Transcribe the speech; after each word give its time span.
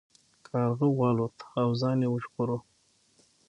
کارغه 0.47 0.87
والوت 0.99 1.37
او 1.61 1.69
ځان 1.81 1.97
یې 2.03 2.09
وژغوره. 2.11 2.57